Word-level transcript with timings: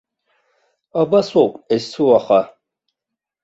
Абасоуп 1.01 1.53
есуаха. 1.75 2.41